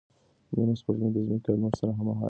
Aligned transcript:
نیمه 0.53 0.73
سپوږمۍ 0.79 1.09
د 1.13 1.17
ځمکې 1.27 1.49
او 1.51 1.55
لمر 1.57 1.73
سره 1.79 1.91
هممهاله 1.91 2.11
حرکت 2.11 2.13
کوي. 2.15 2.19